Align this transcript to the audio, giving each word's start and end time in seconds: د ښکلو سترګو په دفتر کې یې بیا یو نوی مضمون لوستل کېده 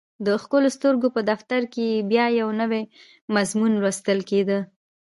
د 0.25 0.27
ښکلو 0.41 0.69
سترګو 0.77 1.07
په 1.15 1.21
دفتر 1.31 1.61
کې 1.73 1.83
یې 1.91 2.05
بیا 2.11 2.25
یو 2.39 2.49
نوی 2.61 2.83
مضمون 3.35 3.71
لوستل 3.81 4.19
کېده 4.29 4.59